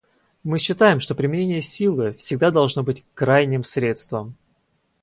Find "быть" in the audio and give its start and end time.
2.81-3.05